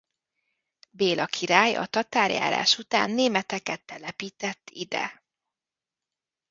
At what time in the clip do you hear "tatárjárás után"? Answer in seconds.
1.85-3.11